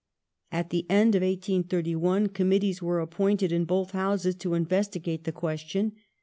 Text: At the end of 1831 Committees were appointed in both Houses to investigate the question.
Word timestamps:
At 0.51 0.71
the 0.71 0.87
end 0.89 1.13
of 1.13 1.21
1831 1.21 2.29
Committees 2.29 2.81
were 2.81 3.01
appointed 3.01 3.51
in 3.51 3.65
both 3.65 3.91
Houses 3.91 4.33
to 4.37 4.55
investigate 4.55 5.25
the 5.25 5.31
question. 5.31 5.91